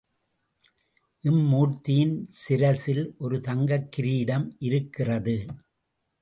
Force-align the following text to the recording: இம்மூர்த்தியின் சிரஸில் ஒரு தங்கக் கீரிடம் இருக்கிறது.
இம்மூர்த்தியின் 1.23 2.15
சிரஸில் 2.39 3.03
ஒரு 3.17 3.39
தங்கக் 3.39 3.87
கீரிடம் 3.97 4.47
இருக்கிறது. 4.59 5.37